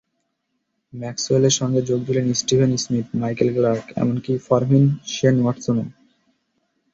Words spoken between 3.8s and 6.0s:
এমনকি ফর্মহীন শেন ওয়াটসনও।